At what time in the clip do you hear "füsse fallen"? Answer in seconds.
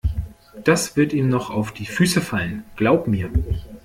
1.85-2.63